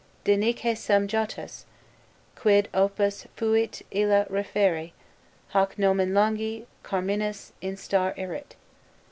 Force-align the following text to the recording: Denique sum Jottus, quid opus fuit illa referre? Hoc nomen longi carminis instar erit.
Denique 0.25 0.75
sum 0.75 1.07
Jottus, 1.07 1.65
quid 2.35 2.69
opus 2.73 3.27
fuit 3.35 3.83
illa 3.91 4.25
referre? 4.31 4.93
Hoc 5.49 5.77
nomen 5.77 6.13
longi 6.15 6.65
carminis 6.83 7.51
instar 7.61 8.15
erit. 8.17 8.55